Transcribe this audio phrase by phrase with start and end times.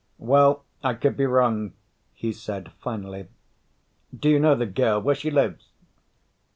[0.17, 1.73] "Well, I could be wrong,"
[2.15, 3.27] he said finally.
[4.19, 4.99] "Do you know the girl?
[4.99, 5.67] Where she lives?"